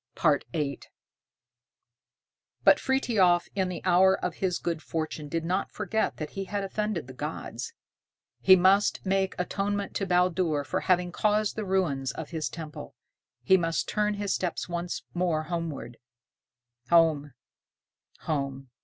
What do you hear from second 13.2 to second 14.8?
He must turn his steps